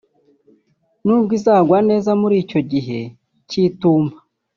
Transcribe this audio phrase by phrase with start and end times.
[1.05, 2.99] nubwo izagwa neza muri icyo gihe
[3.49, 4.17] cy’itumba